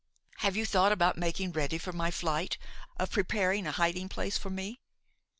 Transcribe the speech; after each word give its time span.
Have 0.37 0.55
you 0.57 0.65
thought 0.65 0.91
about 0.91 1.15
making 1.19 1.51
ready 1.51 1.77
for 1.77 1.93
my 1.93 2.09
flight, 2.09 2.57
of 2.97 3.11
preparing 3.11 3.67
a 3.67 3.71
hiding 3.71 4.09
place 4.09 4.35
for 4.35 4.49
me? 4.49 4.79